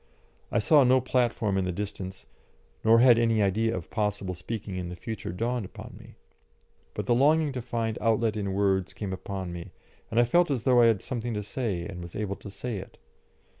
I 0.51 0.57
saw 0.57 0.83
no 0.83 0.99
platform 0.99 1.59
in 1.59 1.65
the 1.65 1.71
distance, 1.71 2.25
nor 2.83 3.01
had 3.01 3.19
any 3.19 3.43
idea 3.43 3.77
of 3.77 3.91
possible 3.91 4.33
speaking 4.33 4.75
in 4.77 4.89
the 4.89 4.95
future 4.95 5.31
dawned 5.31 5.63
upon 5.63 5.95
me. 5.99 6.15
But 6.95 7.05
the 7.05 7.13
longing 7.13 7.51
to 7.51 7.61
find 7.61 7.99
outlet 8.01 8.35
in 8.35 8.53
words 8.55 8.95
came 8.95 9.13
upon 9.13 9.53
me, 9.53 9.73
and 10.09 10.19
I 10.19 10.23
felt 10.23 10.49
as 10.49 10.63
though 10.63 10.81
I 10.81 10.87
had 10.87 11.03
something 11.03 11.35
to 11.35 11.43
say 11.43 11.85
and 11.85 12.01
was 12.01 12.15
able 12.15 12.37
to 12.37 12.49
say 12.49 12.77
it. 12.77 12.97